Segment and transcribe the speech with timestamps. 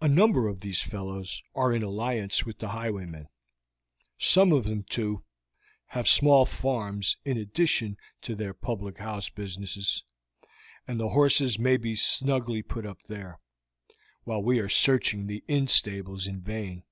[0.00, 3.28] A number of these fellows are in alliance with the highwaymen.
[4.16, 5.22] Some of them, too,
[5.88, 10.02] have small farms in addition to their public house businesses,
[10.88, 13.38] and the horses may be snugly put up there,
[14.24, 16.84] while we are searching the inn stables in vain.